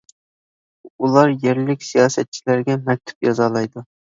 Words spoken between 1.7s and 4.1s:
سىياسەتچىلەرگە مەكتۇپ يازالايدۇ.